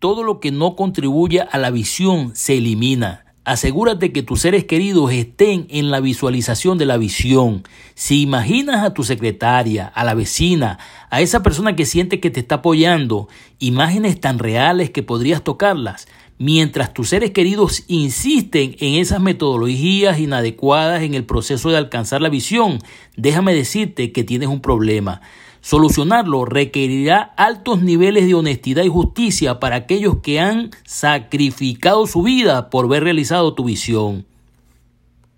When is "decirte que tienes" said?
23.52-24.48